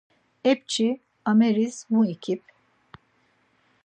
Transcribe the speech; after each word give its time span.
Epçi, 0.51 0.87
ameris 1.31 1.77
mu 1.91 2.01
ikip? 2.13 2.43